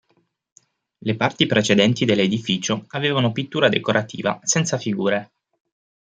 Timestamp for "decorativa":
3.69-4.39